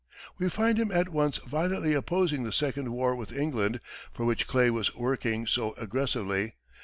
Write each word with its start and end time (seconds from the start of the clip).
We 0.39 0.49
find 0.49 0.79
him 0.79 0.91
at 0.91 1.09
once 1.09 1.37
violently 1.47 1.93
opposing 1.93 2.41
the 2.41 2.51
second 2.51 2.89
war 2.89 3.15
with 3.15 3.31
England, 3.31 3.79
for 4.11 4.25
which 4.25 4.47
Clay 4.47 4.71
was 4.71 4.95
working 4.95 5.45
so 5.45 5.73
aggressively. 5.73 6.55